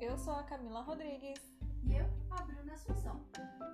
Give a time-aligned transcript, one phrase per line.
[0.00, 1.40] Eu sou a Camila Rodrigues.
[1.84, 3.20] E eu, a Bruna Assunção.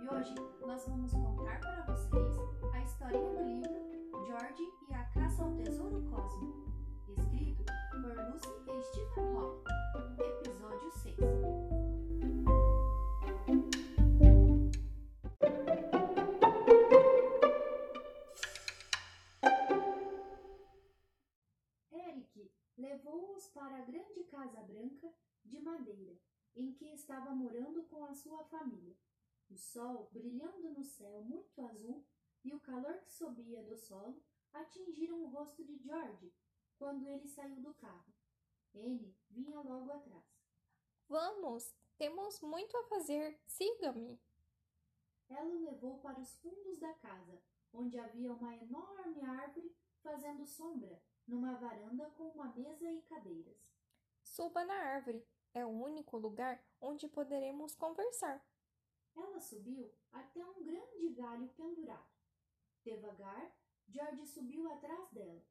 [0.03, 2.37] E hoje nós vamos contar para vocês
[2.73, 6.73] a historinha do livro George e a Caça ao Tesouro Cósmico,
[7.17, 9.69] escrito por Lucy e Stephen Hawking.
[10.23, 11.17] Episódio 6.
[21.93, 25.09] Eric levou-os para a grande casa branca
[25.45, 26.19] de madeira
[26.55, 28.97] em que estava morando com a sua família.
[29.49, 32.05] O sol, brilhando no céu muito azul,
[32.45, 36.33] e o calor que subia do solo atingiram o rosto de George
[36.77, 38.13] quando ele saiu do carro.
[38.75, 40.25] Anne vinha logo atrás.
[41.09, 43.41] Vamos, temos muito a fazer.
[43.47, 44.21] Siga-me.
[45.29, 51.03] Ela o levou para os fundos da casa, onde havia uma enorme árvore fazendo sombra
[51.27, 53.59] numa varanda com uma mesa e cadeiras.
[54.23, 55.27] Suba na árvore.
[55.59, 58.41] É o único lugar onde poderemos conversar.
[59.17, 62.09] Ela subiu até um grande galho pendurado.
[62.85, 63.53] Devagar,
[63.89, 65.45] George subiu atrás dela.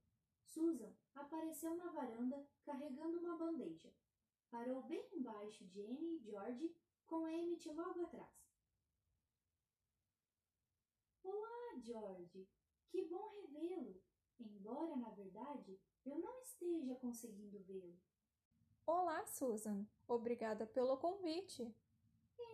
[0.46, 3.94] Susan apareceu na varanda carregando uma bandeja.
[4.50, 6.74] Parou bem embaixo de Anne e George,
[7.06, 8.32] com Emmett logo atrás.
[11.22, 12.48] Olá, George!
[12.88, 14.02] Que bom revê-lo!
[14.40, 18.07] Embora, na verdade, eu não esteja conseguindo vê-lo.
[18.90, 19.86] Olá, Susan.
[20.08, 21.76] Obrigada pelo convite.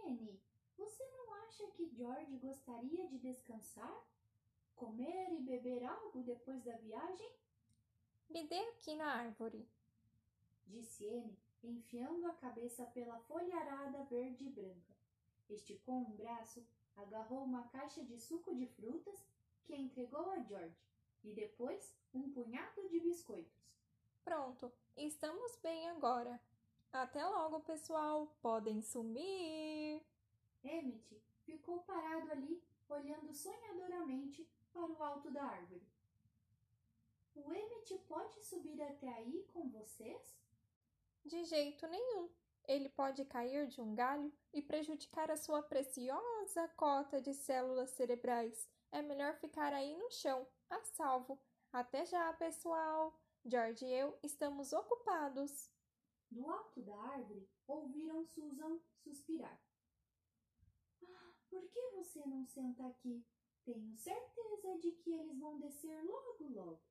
[0.04, 0.42] Anne,
[0.76, 4.04] você não acha que George gostaria de descansar?
[4.76, 7.32] Comer e beber algo depois da viagem?
[8.32, 9.70] Me dê aqui na árvore.
[10.66, 14.96] Disse Anne, enfiando a cabeça pela folharada verde e branca.
[15.48, 19.24] Esticou um braço, agarrou uma caixa de suco de frutas
[19.66, 20.82] que entregou a George
[21.24, 23.72] e depois um punhado de biscoitos.
[24.26, 26.40] Pronto, estamos bem agora.
[26.92, 28.28] Até logo, pessoal.
[28.42, 30.02] Podem sumir.
[30.64, 35.82] Emmett ficou parado ali, olhando sonhadoramente para o alto da árvore.
[37.36, 40.38] O Emmett pode subir até aí com vocês?
[41.26, 42.30] De jeito nenhum.
[42.66, 48.70] Ele pode cair de um galho e prejudicar a sua preciosa cota de células cerebrais.
[48.92, 51.40] É melhor ficar aí no chão, a salvo.
[51.72, 53.20] Até já, pessoal!
[53.46, 55.70] George e eu estamos ocupados.
[56.32, 59.62] No alto da árvore, ouviram Susan suspirar.
[61.04, 63.26] Ah, por que você não senta aqui?
[63.66, 66.82] Tenho certeza de que eles vão descer logo, logo.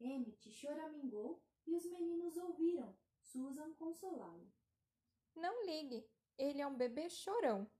[0.00, 4.52] Emmett choramingou e os meninos ouviram Susan consolá-lo.
[5.34, 6.04] Não ligue,
[6.36, 7.70] ele é um bebê chorão.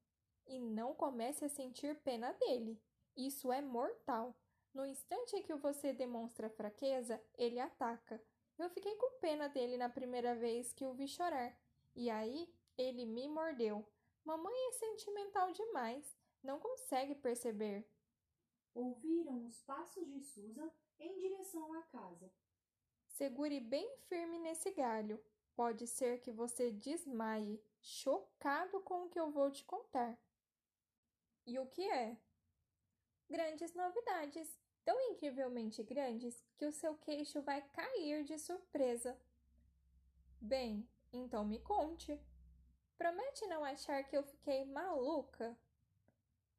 [0.47, 2.81] E não comece a sentir pena dele.
[3.17, 4.37] Isso é mortal.
[4.75, 8.23] No instante em que você demonstra fraqueza, ele ataca.
[8.59, 11.55] Eu fiquei com pena dele na primeira vez que o vi chorar.
[11.95, 13.87] E aí, ele me mordeu.
[14.25, 16.17] Mamãe é sentimental demais.
[16.43, 17.87] Não consegue perceber.
[18.75, 22.33] Ouviram os passos de Susan em direção à casa.
[23.09, 25.23] Segure bem firme nesse galho.
[25.55, 30.19] Pode ser que você desmaie, chocado com o que eu vou te contar.
[31.47, 32.17] E o que é?
[33.29, 39.19] Grandes novidades, tão incrivelmente grandes que o seu queixo vai cair de surpresa.
[40.41, 42.19] Bem, então me conte.
[42.99, 45.57] Promete não achar que eu fiquei maluca?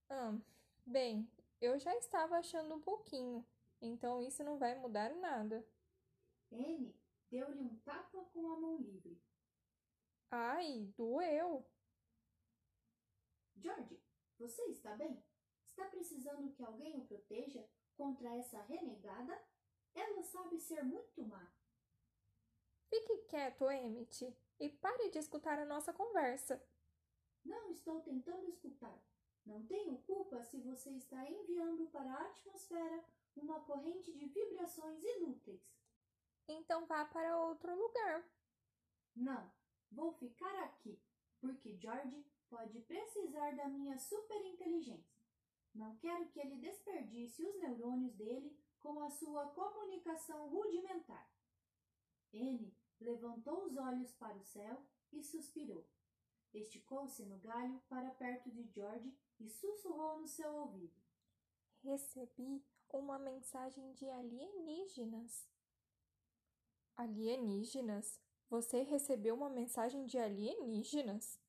[0.09, 0.41] Hum,
[0.85, 1.29] bem,
[1.61, 3.45] eu já estava achando um pouquinho,
[3.81, 5.65] então isso não vai mudar nada.
[6.51, 6.95] Anne
[7.29, 9.19] deu-lhe um tapa com a mão livre.
[10.29, 11.65] Ai, doeu!
[13.55, 13.99] George,
[14.37, 15.23] você está bem?
[15.65, 17.65] Está precisando que alguém o proteja
[17.95, 19.41] contra essa renegada?
[19.93, 21.51] Ela sabe ser muito má.
[22.89, 26.63] Fique quieto, Emmett, e pare de escutar a nossa conversa.
[27.43, 29.03] Não estou tentando escutar.
[29.45, 33.03] Não tenho culpa se você está enviando para a atmosfera
[33.35, 35.61] uma corrente de vibrações inúteis.
[36.47, 38.23] Então vá para outro lugar.
[39.15, 39.51] Não,
[39.91, 41.01] vou ficar aqui,
[41.39, 45.12] porque George pode precisar da minha superinteligência.
[45.73, 51.27] Não quero que ele desperdice os neurônios dele com a sua comunicação rudimentar.
[52.33, 55.87] Anne levantou os olhos para o céu e suspirou.
[56.53, 61.01] Esticou-se no galho para perto de George e sussurrou no seu ouvido.
[61.81, 65.49] Recebi uma mensagem de alienígenas.
[66.95, 68.21] Alienígenas?
[68.49, 71.39] Você recebeu uma mensagem de alienígenas?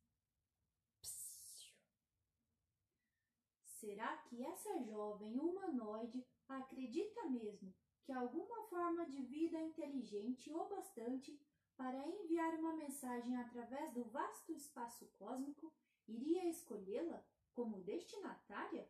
[3.84, 7.70] Será que essa jovem humanoide acredita mesmo
[8.02, 11.38] que alguma forma de vida inteligente o bastante
[11.76, 15.70] para enviar uma mensagem através do vasto espaço cósmico,
[16.08, 17.22] iria escolhê-la
[17.52, 18.88] como destinatária?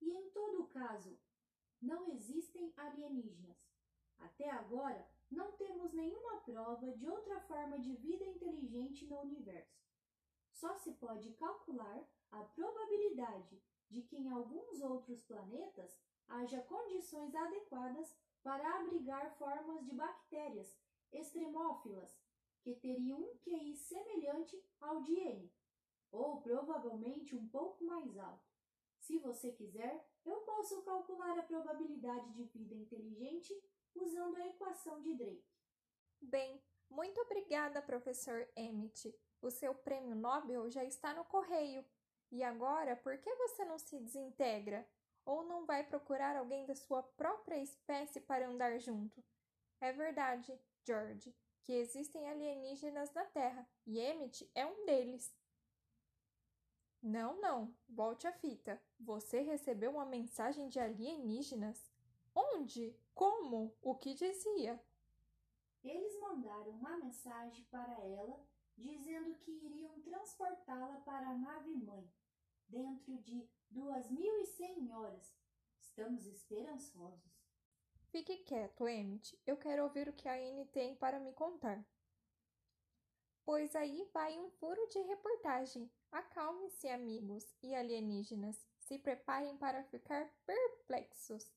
[0.00, 1.20] E em todo caso,
[1.78, 3.58] não existem alienígenas.
[4.20, 9.86] Até agora, não temos nenhuma prova de outra forma de vida inteligente no universo.
[10.50, 15.98] Só se pode calcular a probabilidade de que em alguns outros planetas
[16.28, 20.76] haja condições adequadas para abrigar formas de bactérias
[21.12, 22.18] extremófilas
[22.60, 25.52] que teriam um QI semelhante ao de N,
[26.10, 28.48] ou provavelmente um pouco mais alto.
[28.98, 33.54] Se você quiser, eu posso calcular a probabilidade de vida inteligente
[33.94, 35.44] usando a equação de Drake.
[36.20, 39.14] Bem, muito obrigada, professor Emmett.
[39.40, 41.84] O seu prêmio Nobel já está no correio.
[42.30, 44.86] E agora, por que você não se desintegra?
[45.24, 49.22] Ou não vai procurar alguém da sua própria espécie para andar junto?
[49.80, 55.34] É verdade, George, que existem alienígenas na Terra e Emmett é um deles.
[57.02, 58.80] Não, não, volte a fita.
[58.98, 61.90] Você recebeu uma mensagem de alienígenas?
[62.34, 62.96] Onde?
[63.14, 63.76] Como?
[63.80, 64.82] O que dizia?
[65.84, 68.38] Eles mandaram uma mensagem para ela
[68.78, 72.10] dizendo que iriam transportá-la para a nave-mãe
[72.68, 75.34] dentro de duas mil e cem horas.
[75.80, 77.38] Estamos esperançosos.
[78.10, 79.38] Fique quieto, Emmett.
[79.44, 81.84] Eu quero ouvir o que a Anne tem para me contar.
[83.44, 85.90] Pois aí vai um furo de reportagem.
[86.10, 88.66] Acalme-se, amigos e alienígenas.
[88.78, 91.52] Se preparem para ficar perplexos.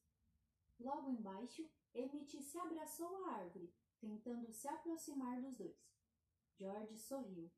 [0.79, 5.90] Logo embaixo, Emmett se abraçou à árvore, tentando se aproximar dos dois.
[6.61, 7.51] George sorriu.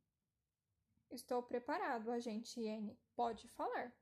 [1.11, 2.97] Estou preparado, agente N.
[3.13, 3.93] Pode falar.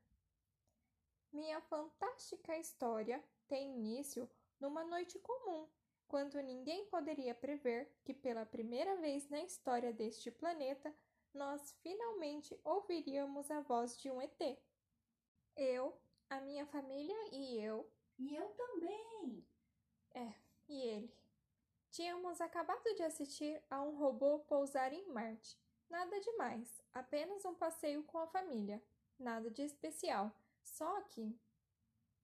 [1.32, 5.68] Minha fantástica história tem início numa noite comum,
[6.06, 10.94] quando ninguém poderia prever que pela primeira vez na história deste planeta
[11.34, 14.40] nós finalmente ouviríamos a voz de um ET.
[15.56, 16.00] Eu,
[16.30, 17.90] a minha família e eu.
[18.20, 19.44] E eu também!
[20.14, 20.32] É,
[20.68, 21.21] e ele.
[21.92, 25.60] Tínhamos acabado de assistir a um robô pousar em Marte.
[25.90, 28.82] Nada demais, apenas um passeio com a família.
[29.18, 30.34] Nada de especial.
[30.64, 31.38] Só que.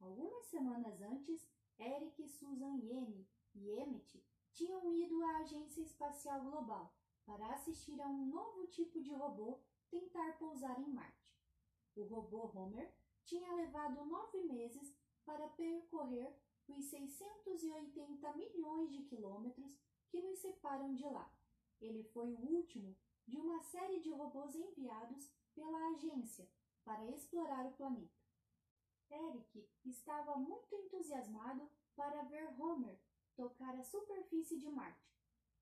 [0.00, 1.46] Algumas semanas antes,
[1.78, 4.24] Eric, Susan Yene e Emmett
[4.54, 6.90] tinham ido à Agência Espacial Global
[7.26, 9.60] para assistir a um novo tipo de robô
[9.90, 11.36] tentar pousar em Marte.
[11.94, 12.90] O robô Homer
[13.22, 16.34] tinha levado nove meses para percorrer
[16.72, 19.78] os 680 milhões de quilômetros
[20.08, 21.32] que nos separam de lá.
[21.80, 26.48] Ele foi o último de uma série de robôs enviados pela agência
[26.84, 28.18] para explorar o planeta.
[29.10, 32.98] Eric estava muito entusiasmado para ver Homer
[33.34, 35.14] tocar a superfície de Marte,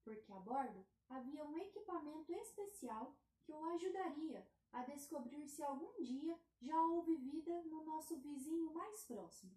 [0.03, 6.39] porque a bordo havia um equipamento especial que o ajudaria a descobrir se algum dia
[6.61, 9.57] já houve vida no nosso vizinho mais próximo.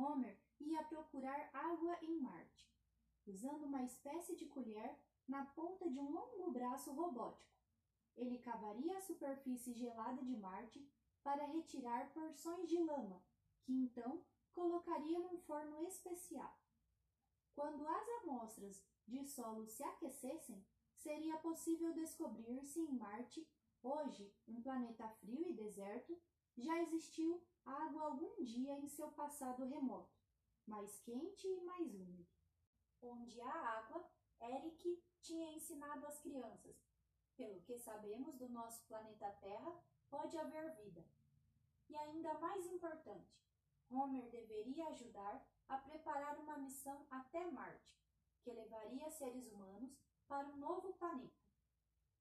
[0.00, 2.66] Homer ia procurar água em Marte,
[3.26, 4.98] usando uma espécie de colher
[5.28, 7.54] na ponta de um longo braço robótico.
[8.16, 10.86] Ele cavaria a superfície gelada de Marte
[11.22, 13.22] para retirar porções de lama,
[13.62, 16.58] que então colocaria num forno especial.
[17.54, 20.64] Quando as amostras de solo se aquecessem,
[20.96, 23.46] seria possível descobrir se em Marte,
[23.82, 26.18] hoje um planeta frio e deserto,
[26.56, 30.18] já existiu água algum dia em seu passado remoto,
[30.66, 32.26] mais quente e mais úmido.
[33.02, 36.76] Onde há água, Eric tinha ensinado às crianças.
[37.36, 41.04] Pelo que sabemos do nosso planeta Terra, pode haver vida.
[41.88, 43.40] E ainda mais importante,
[43.90, 47.98] Homer deveria ajudar a preparar uma missão até Marte,
[48.42, 51.40] que levaria seres humanos para um novo planeta.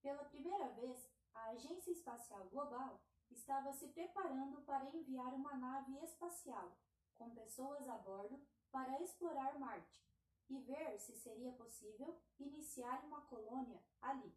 [0.02, 6.78] Pela primeira vez, a Agência Espacial Global estava se preparando para enviar uma nave espacial
[7.16, 10.04] com pessoas a bordo para explorar Marte
[10.50, 14.34] e ver se seria possível iniciar uma colônia ali.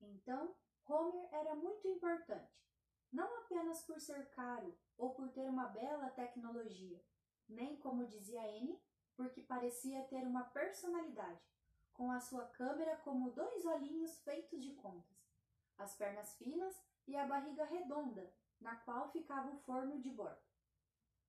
[0.00, 0.54] Então,
[0.88, 2.66] Homer era muito importante,
[3.12, 7.00] não apenas por ser caro ou por ter uma bela tecnologia,
[7.48, 8.80] nem, como dizia Anne,
[9.14, 11.40] porque parecia ter uma personalidade,
[11.92, 15.16] com a sua câmera como dois olhinhos feitos de contas,
[15.78, 16.74] as pernas finas
[17.06, 20.40] e a barriga redonda, na qual ficava o forno de bordo.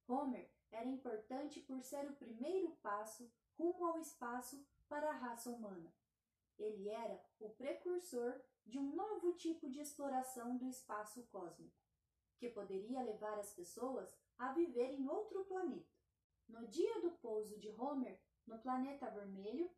[0.07, 5.93] Homer era importante por ser o primeiro passo rumo ao espaço para a raça humana.
[6.57, 11.75] Ele era o precursor de um novo tipo de exploração do espaço cósmico,
[12.37, 15.91] que poderia levar as pessoas a viver em outro planeta.
[16.47, 19.71] No dia do pouso de Homer no planeta vermelho,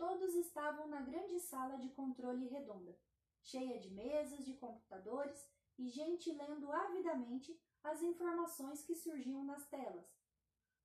[0.00, 2.98] Todos estavam na grande sala de controle redonda,
[3.42, 10.06] cheia de mesas de computadores e gente lendo avidamente as informações que surgiam nas telas.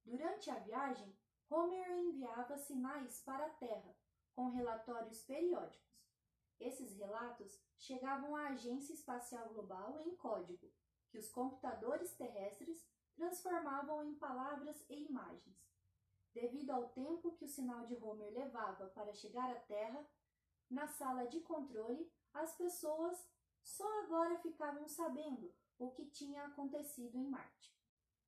[0.04, 1.16] Durante a viagem,
[1.50, 3.96] Homer enviava sinais para a Terra,
[4.34, 5.86] com relatórios periódicos.
[6.60, 10.72] Esses relatos chegavam à Agência Espacial Global em código,
[11.10, 12.86] que os computadores terrestres
[13.16, 15.66] transformavam em palavras e imagens.
[16.34, 20.06] Devido ao tempo que o sinal de Homer levava para chegar à Terra,
[20.70, 23.28] na sala de controle, as pessoas
[23.64, 27.76] só agora ficavam sabendo o que tinha acontecido em Marte.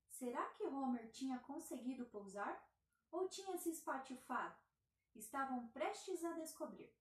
[0.10, 2.66] Será que Homer tinha conseguido pousar?
[3.12, 4.58] Ou tinha se espatifado?
[5.16, 6.92] Estavam prestes a descobrir.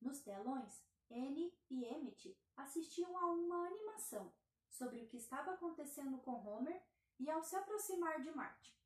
[0.00, 4.32] Nos telões, Anne e Emmett assistiam a uma animação
[4.68, 6.82] sobre o que estava acontecendo com Homer
[7.18, 8.76] e ao se aproximar de Marte.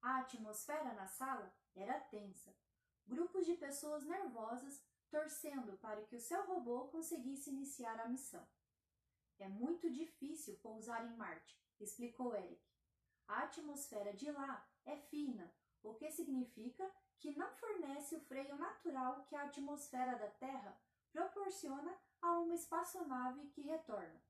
[0.00, 2.54] A atmosfera na sala era tensa.
[3.06, 4.82] Grupos de pessoas nervosas
[5.12, 8.44] torcendo para que o seu robô conseguisse iniciar a missão.
[9.38, 12.66] É muito difícil pousar em Marte, explicou Eric.
[13.28, 15.52] A atmosfera de lá é fina,
[15.82, 20.80] o que significa que não fornece o freio natural que a atmosfera da Terra
[21.12, 24.22] proporciona a uma espaçonave que retorna.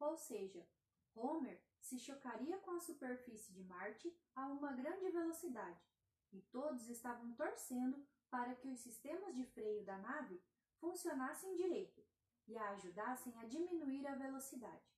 [0.00, 0.66] Ou seja,
[1.14, 5.84] Homer se chocaria com a superfície de Marte a uma grande velocidade,
[6.32, 8.02] e todos estavam torcendo
[8.34, 10.42] para que os sistemas de freio da nave
[10.80, 12.04] funcionassem direito
[12.48, 14.92] e a ajudassem a diminuir a velocidade.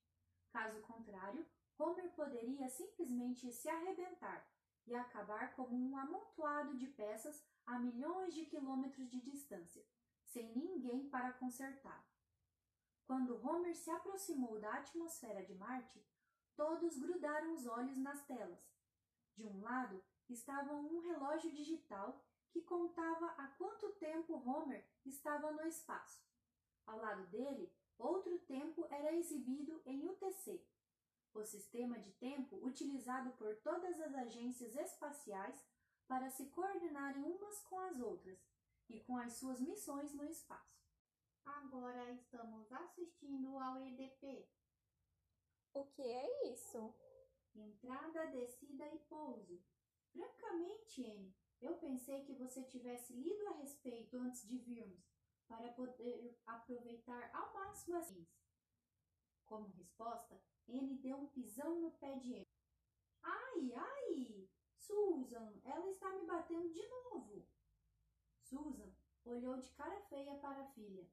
[0.50, 1.46] Caso contrário,
[1.78, 4.50] Homer poderia simplesmente se arrebentar
[4.86, 9.84] e acabar como um amontoado de peças a milhões de quilômetros de distância,
[10.24, 12.06] sem ninguém para consertá-lo.
[13.04, 16.02] Quando Homer se aproximou da atmosfera de Marte,
[16.56, 18.66] todos grudaram os olhos nas telas.
[19.36, 22.24] De um lado estava um relógio digital
[22.56, 26.24] que contava há quanto tempo Homer estava no espaço.
[26.86, 30.66] Ao lado dele, outro tempo era exibido em UTC,
[31.34, 35.62] o sistema de tempo utilizado por todas as agências espaciais
[36.08, 38.38] para se coordenarem umas com as outras
[38.88, 40.80] e com as suas missões no espaço.
[41.44, 44.48] Agora estamos assistindo ao EDP.
[45.74, 46.94] O que é isso?
[47.54, 49.62] Entrada, descida e pouso.
[50.10, 55.04] Francamente, Anne, eu pensei que você tivesse lido a respeito antes de virmos,
[55.46, 58.12] para poder aproveitar ao máximo as
[59.44, 62.48] Como resposta, Anne deu um pisão no pé de Anne.
[63.22, 64.48] Ai, ai!
[64.76, 67.46] Susan, ela está me batendo de novo.
[68.42, 68.92] Susan
[69.24, 71.08] olhou de cara feia para a filha.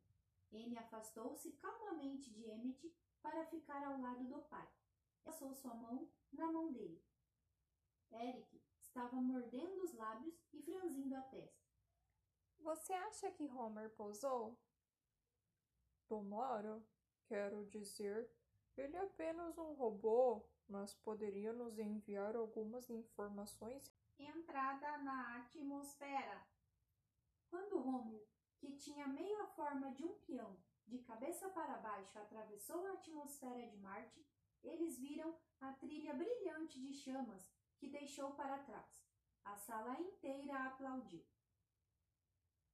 [0.51, 4.67] Anne afastou-se calmamente de Emmett para ficar ao lado do pai.
[5.23, 7.01] Passou sua mão na mão dele.
[8.11, 8.61] Eric
[8.93, 11.67] estava mordendo os lábios e franzindo a testa.
[12.59, 14.55] Você acha que Homer pousou?
[16.07, 16.79] Tomara.
[17.25, 18.29] Quero dizer,
[18.77, 23.91] ele é apenas um robô, mas poderia nos enviar algumas informações.
[24.19, 26.45] Entrada na atmosfera.
[27.49, 28.23] Quando Homer,
[28.59, 33.67] que tinha meio a forma de um peão, de cabeça para baixo atravessou a atmosfera
[33.67, 34.23] de Marte,
[34.63, 37.52] eles viram a trilha brilhante de chamas
[37.83, 39.03] que deixou para trás.
[39.43, 41.21] A sala inteira aplaudiu.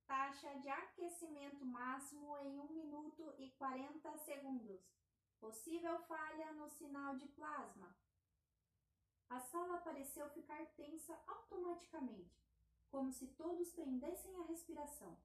[0.06, 4.82] Taxa de aquecimento máximo em 1 minuto e 40 segundos.
[5.40, 7.96] Possível falha no sinal de plasma.
[9.30, 12.46] A sala pareceu ficar tensa automaticamente,
[12.92, 15.18] como se todos prendessem a respiração.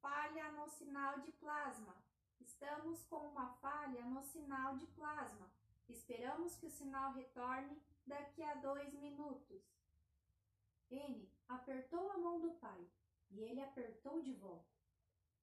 [0.00, 1.94] Falha no sinal de plasma.
[2.40, 5.50] Estamos com uma falha no sinal de plasma.
[5.88, 9.62] Esperamos que o sinal retorne daqui a dois minutos.
[10.90, 12.88] N apertou a mão do pai
[13.30, 14.76] e ele apertou de volta.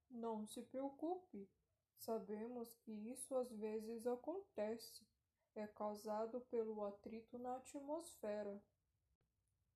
[0.10, 1.50] Não se preocupe.
[1.98, 5.07] Sabemos que isso às vezes acontece.
[5.55, 8.62] É causado pelo atrito na atmosfera.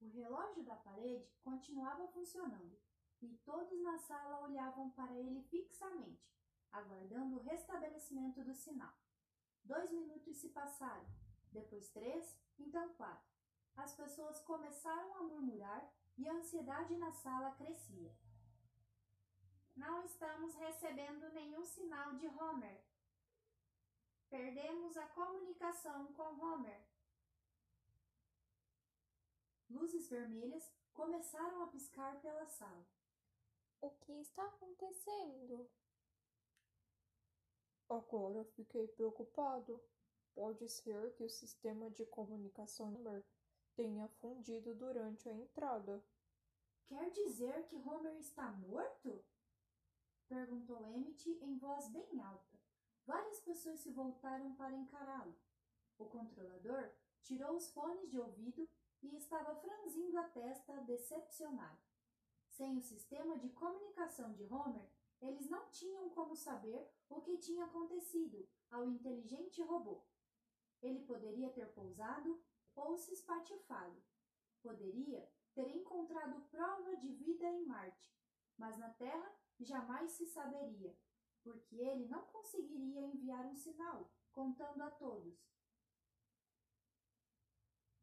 [0.02, 2.78] O relógio da parede continuava funcionando
[3.22, 6.34] e todos na sala olhavam para ele fixamente,
[6.72, 8.94] aguardando o restabelecimento do sinal.
[9.64, 11.06] Dois minutos se passaram,
[11.52, 13.30] depois três, então quatro.
[13.76, 18.14] As pessoas começaram a murmurar e a ansiedade na sala crescia.
[19.76, 22.84] Não estamos recebendo nenhum sinal de Homer.
[24.30, 26.86] Perdemos a comunicação com Homer.
[29.70, 32.86] Luzes vermelhas começaram a piscar pela sala.
[33.82, 35.70] O que está acontecendo?
[37.90, 39.82] Agora fiquei preocupado.
[40.34, 42.94] Pode ser que o sistema de comunicação
[43.76, 46.04] tenha fundido durante a entrada.
[46.86, 49.24] Quer dizer que Homer está morto?
[50.28, 52.60] Perguntou Emmett em voz bem alta.
[53.06, 55.36] Várias pessoas se voltaram para encará-lo.
[55.98, 56.92] O controlador
[57.24, 58.68] tirou os fones de ouvido
[59.02, 61.80] e estava franzindo a testa decepcionado.
[62.48, 64.90] Sem o sistema de comunicação de Homer,
[65.22, 70.04] eles não tinham como saber o que tinha acontecido ao inteligente robô.
[70.82, 72.42] Ele poderia ter pousado
[72.76, 74.02] ou se espatifado.
[74.62, 78.14] Poderia ter encontrado prova de vida em Marte,
[78.58, 80.96] mas na Terra jamais se saberia,
[81.44, 85.38] porque ele não conseguiria enviar um sinal contando a todos.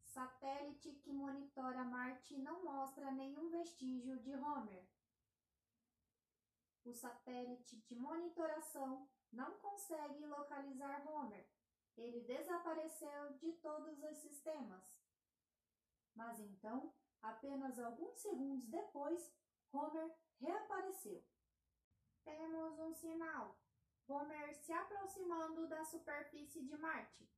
[0.03, 4.87] Satélite que monitora Marte não mostra nenhum vestígio de Homer.
[6.83, 11.47] O satélite de monitoração não consegue localizar Homer.
[11.97, 15.01] Ele desapareceu de todos os sistemas.
[16.15, 19.33] Mas então, apenas alguns segundos depois,
[19.71, 21.23] Homer reapareceu.
[22.23, 23.57] Temos um sinal.
[24.07, 27.29] Homer se aproximando da superfície de Marte.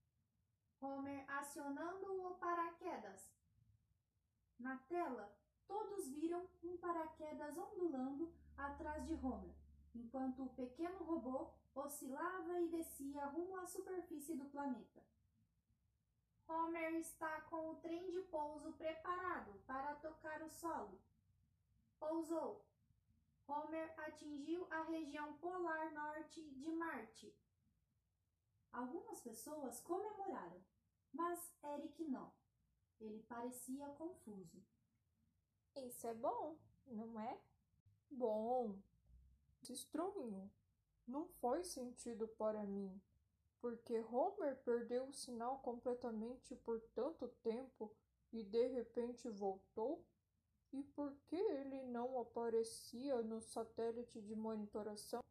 [0.81, 3.31] Homer acionando o paraquedas.
[4.59, 5.33] Na tela,
[5.67, 9.55] todos viram um paraquedas ondulando atrás de Homer,
[9.95, 15.03] enquanto o pequeno robô oscilava e descia rumo à superfície do planeta.
[16.47, 20.99] Homer está com o trem de pouso preparado para tocar o solo.
[21.99, 22.65] Pousou.
[23.47, 27.35] Homer atingiu a região polar norte de Marte.
[28.71, 30.63] Algumas pessoas comemoraram,
[31.13, 32.31] mas Eric não.
[32.99, 34.63] Ele parecia confuso.
[35.75, 36.57] Isso é bom,
[36.87, 37.39] não é?
[38.09, 38.77] Bom,
[39.61, 40.51] estranho.
[41.09, 43.01] Não faz sentido para mim,
[43.59, 47.91] porque Homer perdeu o sinal completamente por tanto tempo
[48.31, 50.05] e de repente voltou?
[50.71, 55.23] E por que ele não aparecia no satélite de monitoração?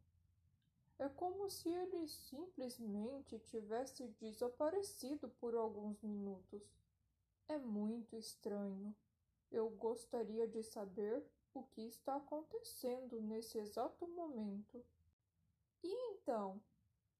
[0.98, 6.60] É como se ele simplesmente tivesse desaparecido por alguns minutos.
[7.46, 8.92] É muito estranho.
[9.48, 11.24] Eu gostaria de saber
[11.54, 14.84] o que está acontecendo nesse exato momento.
[15.82, 16.60] E então?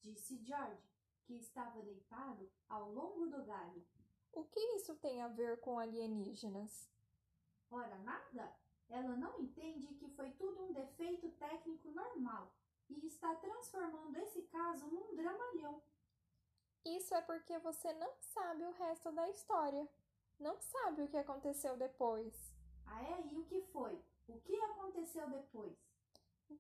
[0.03, 0.89] Disse George,
[1.25, 3.87] que estava deitado ao longo do galho.
[4.33, 6.91] O que isso tem a ver com alienígenas?
[7.71, 8.57] Ora, nada.
[8.89, 12.55] Ela não entende que foi tudo um defeito técnico normal
[12.89, 15.83] e está transformando esse caso num dramalhão.
[16.85, 19.87] Isso é porque você não sabe o resto da história.
[20.39, 22.55] Não sabe o que aconteceu depois.
[22.87, 23.27] Ah, é?
[23.27, 24.01] E o que foi?
[24.29, 25.77] O que aconteceu depois?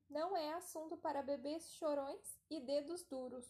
[0.08, 3.46] Não é assunto para bebês chorões e dedos duros.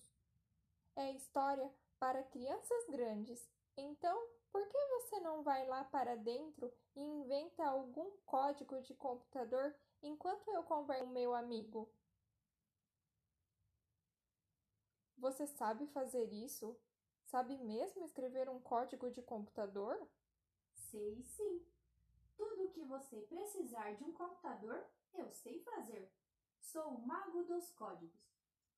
[0.97, 3.49] É história para crianças grandes.
[3.77, 4.17] Então,
[4.51, 10.49] por que você não vai lá para dentro e inventa algum código de computador enquanto
[10.51, 11.89] eu converso com meu amigo?
[15.17, 16.77] Você sabe fazer isso?
[17.25, 20.09] Sabe mesmo escrever um código de computador?
[20.73, 21.67] Sei sim.
[22.37, 26.11] Tudo o que você precisar de um computador, eu sei fazer.
[26.71, 28.31] Sou o mago dos códigos.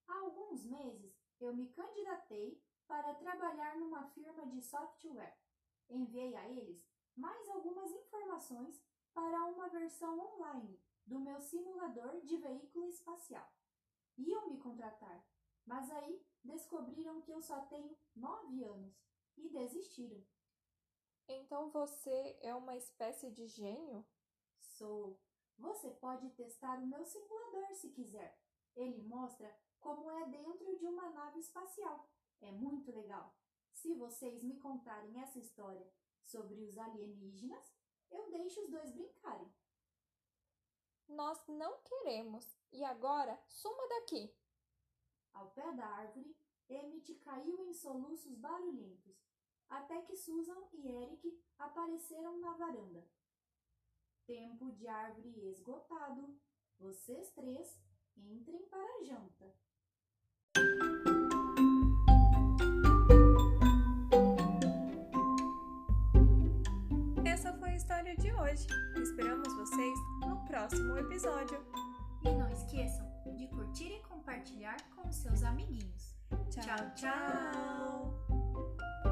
[0.06, 5.36] Há alguns meses eu me candidatei para trabalhar numa firma de software.
[5.88, 8.80] Enviei a eles mais algumas informações
[9.12, 13.52] para uma versão online do meu simulador de veículo espacial.
[14.16, 15.26] Iam me contratar,
[15.66, 19.04] mas aí descobriram que eu só tenho nove anos
[19.36, 20.24] e desistiram.
[21.26, 24.06] Então você é uma espécie de gênio?
[24.60, 25.18] Sou.
[25.60, 28.38] Você pode testar o meu simulador se quiser.
[28.74, 32.08] Ele mostra como é dentro de uma nave espacial.
[32.40, 33.34] É muito legal.
[33.72, 35.86] Se vocês me contarem essa história
[36.22, 37.72] sobre os alienígenas,
[38.10, 39.52] eu deixo os dois brincarem.
[41.08, 42.58] Nós não queremos.
[42.72, 44.32] E agora, suma daqui.
[45.34, 46.36] Ao pé da árvore,
[46.68, 49.20] Emmett caiu em soluços barulhentos,
[49.68, 53.04] até que Susan e Eric apareceram na varanda.
[54.30, 56.38] Tempo de árvore esgotado.
[56.78, 57.76] Vocês três
[58.16, 59.52] entrem para a janta.
[67.26, 68.68] Essa foi a história de hoje.
[69.02, 71.60] Esperamos vocês no próximo episódio.
[72.24, 76.14] E não esqueçam de curtir e compartilhar com seus amiguinhos.
[76.50, 76.62] tchau.
[76.94, 76.94] tchau.
[76.94, 79.09] tchau.